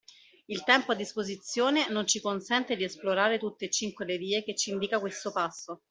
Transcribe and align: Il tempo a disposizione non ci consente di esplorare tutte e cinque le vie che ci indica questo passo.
Il 0.47 0.63
tempo 0.63 0.93
a 0.93 0.95
disposizione 0.95 1.87
non 1.89 2.07
ci 2.07 2.21
consente 2.21 2.75
di 2.75 2.83
esplorare 2.83 3.37
tutte 3.37 3.65
e 3.65 3.69
cinque 3.69 4.03
le 4.03 4.17
vie 4.17 4.43
che 4.43 4.55
ci 4.55 4.71
indica 4.71 4.99
questo 4.99 5.31
passo. 5.31 5.79